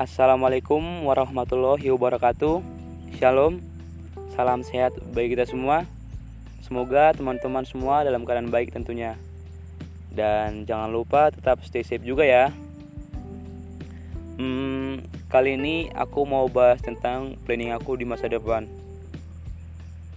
Assalamualaikum 0.00 1.04
warahmatullahi 1.04 1.92
wabarakatuh. 1.92 2.64
Shalom. 3.20 3.60
Salam 4.32 4.64
sehat 4.64 4.96
bagi 5.12 5.36
kita 5.36 5.44
semua. 5.44 5.84
Semoga 6.64 7.12
teman-teman 7.12 7.68
semua 7.68 8.00
dalam 8.00 8.24
keadaan 8.24 8.48
baik 8.48 8.72
tentunya. 8.72 9.20
Dan 10.08 10.64
jangan 10.64 10.88
lupa 10.88 11.28
tetap 11.28 11.60
stay 11.68 11.84
safe 11.84 12.00
juga 12.00 12.24
ya. 12.24 12.48
Hmm, 14.40 15.04
kali 15.28 15.60
ini 15.60 15.92
aku 15.92 16.24
mau 16.24 16.48
bahas 16.48 16.80
tentang 16.80 17.36
planning 17.44 17.76
aku 17.76 18.00
di 18.00 18.08
masa 18.08 18.24
depan. 18.24 18.64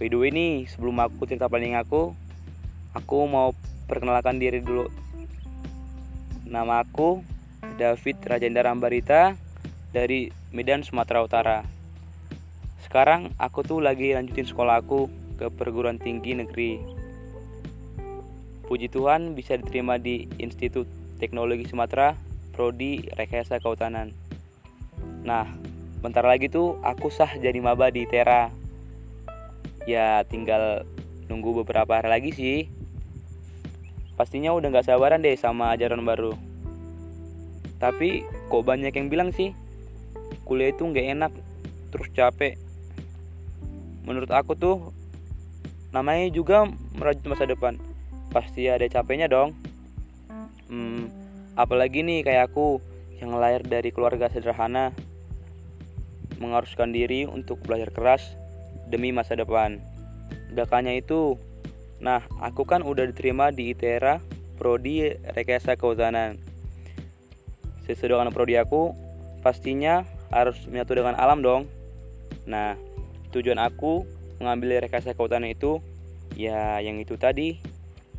Way 0.00 0.32
nih, 0.32 0.64
sebelum 0.64 0.96
aku 0.96 1.28
cerita 1.28 1.44
planning 1.44 1.76
aku, 1.76 2.16
aku 2.96 3.28
mau 3.28 3.52
perkenalkan 3.84 4.40
diri 4.40 4.64
dulu. 4.64 4.88
Nama 6.48 6.80
aku 6.80 7.20
David 7.76 8.24
Rajendra 8.24 8.72
Ambarita 8.72 9.43
dari 9.94 10.34
Medan, 10.50 10.82
Sumatera 10.82 11.22
Utara. 11.22 11.58
Sekarang 12.82 13.30
aku 13.38 13.62
tuh 13.62 13.78
lagi 13.78 14.10
lanjutin 14.10 14.42
sekolah 14.42 14.82
aku 14.82 15.06
ke 15.38 15.46
perguruan 15.54 16.02
tinggi 16.02 16.34
negeri. 16.34 16.82
Puji 18.66 18.90
Tuhan 18.90 19.38
bisa 19.38 19.54
diterima 19.54 19.94
di 20.02 20.26
Institut 20.42 20.90
Teknologi 21.22 21.70
Sumatera, 21.70 22.18
Prodi 22.50 23.06
Rekayasa 23.06 23.62
Kehutanan. 23.62 24.10
Nah, 25.22 25.46
bentar 26.02 26.26
lagi 26.26 26.50
tuh 26.50 26.82
aku 26.82 27.14
sah 27.14 27.30
jadi 27.38 27.62
maba 27.62 27.94
di 27.94 28.02
Tera. 28.10 28.50
Ya, 29.86 30.26
tinggal 30.26 30.82
nunggu 31.30 31.62
beberapa 31.62 32.02
hari 32.02 32.10
lagi 32.10 32.30
sih. 32.34 32.58
Pastinya 34.18 34.50
udah 34.50 34.74
gak 34.74 34.90
sabaran 34.90 35.22
deh 35.22 35.38
sama 35.38 35.70
ajaran 35.70 36.02
baru. 36.02 36.34
Tapi 37.78 38.26
kok 38.50 38.64
banyak 38.64 38.90
yang 38.90 39.06
bilang 39.12 39.30
sih 39.30 39.63
kuliah 40.44 40.70
itu 40.70 40.84
gak 40.86 41.08
enak 41.16 41.32
terus 41.90 42.08
capek. 42.12 42.60
Menurut 44.04 44.28
aku 44.30 44.52
tuh 44.54 44.92
namanya 45.90 46.28
juga 46.28 46.68
merajut 46.94 47.24
masa 47.24 47.48
depan. 47.48 47.80
Pasti 48.30 48.68
ada 48.68 48.84
capeknya 48.86 49.26
dong. 49.26 49.56
Hmm, 50.68 51.08
apalagi 51.56 52.04
nih 52.04 52.22
kayak 52.22 52.52
aku 52.52 52.78
yang 53.18 53.32
lahir 53.34 53.64
dari 53.64 53.88
keluarga 53.90 54.28
sederhana 54.28 54.92
mengharuskan 56.36 56.92
diri 56.92 57.24
untuk 57.24 57.62
belajar 57.64 57.88
keras 57.94 58.36
demi 58.92 59.10
masa 59.10 59.38
depan. 59.38 59.80
Gak 60.52 60.70
hanya 60.70 60.92
itu, 60.94 61.40
Nah, 62.04 62.20
aku 62.36 62.68
kan 62.68 62.84
udah 62.84 63.08
diterima 63.08 63.48
di 63.48 63.72
ITERA 63.72 64.20
Prodi 64.60 65.08
Rekayasa 65.24 65.80
Kehutanan. 65.80 66.36
Sesuai 67.88 68.16
dengan 68.16 68.28
prodi 68.28 68.60
aku, 68.60 68.92
pastinya 69.40 70.04
harus 70.34 70.58
menyatu 70.66 70.98
dengan 70.98 71.14
alam 71.14 71.38
dong. 71.38 71.70
Nah, 72.50 72.74
tujuan 73.30 73.62
aku 73.62 74.02
mengambil 74.42 74.82
rekayasa 74.82 75.14
kehutanan 75.14 75.54
itu 75.54 75.78
ya 76.34 76.82
yang 76.82 76.98
itu 76.98 77.14
tadi, 77.14 77.62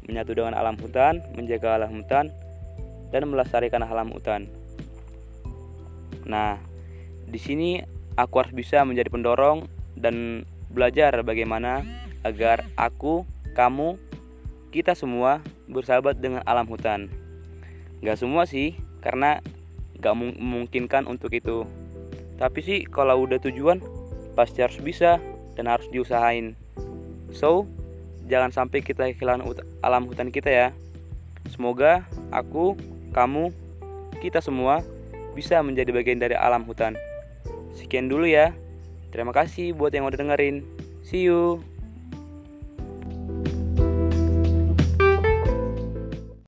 menyatu 0.08 0.32
dengan 0.32 0.56
alam 0.56 0.80
hutan, 0.80 1.20
menjaga 1.36 1.76
alam 1.76 1.92
hutan 2.00 2.32
dan 3.12 3.28
melestarikan 3.28 3.84
alam 3.84 4.16
hutan. 4.16 4.48
Nah, 6.24 6.58
di 7.28 7.38
sini 7.38 7.84
aku 8.16 8.42
harus 8.42 8.54
bisa 8.56 8.82
menjadi 8.88 9.12
pendorong 9.12 9.68
dan 10.00 10.48
belajar 10.72 11.20
bagaimana 11.22 11.84
agar 12.26 12.66
aku 12.80 13.28
kamu, 13.54 14.00
kita 14.74 14.98
semua 14.98 15.40
bersahabat 15.70 16.20
dengan 16.20 16.42
alam 16.44 16.68
hutan. 16.68 17.08
Gak 18.04 18.20
semua 18.20 18.44
sih, 18.50 18.76
karena 19.00 19.40
gak 20.02 20.16
memungkinkan 20.18 21.08
untuk 21.08 21.32
itu. 21.32 21.64
Tapi 22.36 22.60
sih 22.60 22.80
kalau 22.88 23.24
udah 23.24 23.40
tujuan, 23.40 23.80
pasti 24.36 24.60
harus 24.60 24.80
bisa 24.84 25.20
dan 25.56 25.72
harus 25.72 25.88
diusahain. 25.92 26.60
So, 27.32 27.68
jangan 28.28 28.52
sampai 28.52 28.84
kita 28.84 29.08
kehilangan 29.16 29.44
alam 29.80 30.08
hutan 30.08 30.30
kita 30.32 30.52
ya. 30.52 30.68
Semoga 31.48 32.04
aku, 32.34 32.76
kamu, 33.16 33.54
kita 34.20 34.44
semua 34.44 34.84
bisa 35.38 35.60
menjadi 35.62 35.92
bagian 35.92 36.20
dari 36.20 36.36
alam 36.36 36.64
hutan. 36.68 36.96
Sekian 37.76 38.08
dulu 38.08 38.28
ya. 38.28 38.56
Terima 39.12 39.32
kasih 39.32 39.72
buat 39.72 39.96
yang 39.96 40.08
udah 40.08 40.20
dengerin. 40.20 40.64
See 41.04 41.28
you. 41.28 41.75